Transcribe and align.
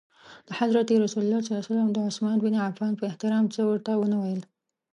حضرت 0.59 0.87
رسول 1.03 1.23
ص 1.47 1.47
د 1.95 1.97
عثمان 2.09 2.35
بن 2.43 2.53
عفان 2.67 2.91
په 2.97 3.03
احترام 3.09 3.45
څه 3.55 3.61
ورته 3.69 3.91
ونه 3.97 4.17
ویل. 4.19 4.41